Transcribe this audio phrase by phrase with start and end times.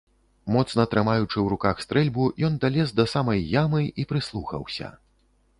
[0.53, 4.93] Моцна трымаючы ў руках стрэльбу, ён далез да самай ямы і прыслухаўся.